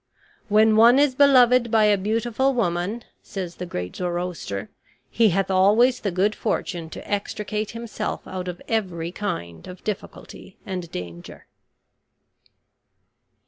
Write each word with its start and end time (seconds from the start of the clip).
"When 0.49 0.77
one 0.77 0.97
is 0.97 1.13
beloved 1.13 1.69
by 1.69 1.83
a 1.83 1.95
beautiful 1.95 2.55
woman," 2.55 3.03
says 3.21 3.57
the 3.57 3.67
great 3.67 3.95
Zoroaster, 3.97 4.71
"he 5.11 5.29
hath 5.29 5.51
always 5.51 5.99
the 5.99 6.09
good 6.09 6.33
fortune 6.33 6.89
to 6.89 7.07
extricate 7.07 7.69
himself 7.77 8.25
out 8.27 8.47
of 8.47 8.63
every 8.67 9.11
kind 9.11 9.67
of 9.67 9.83
difficulty 9.83 10.57
and 10.65 10.89
danger." 10.91 11.45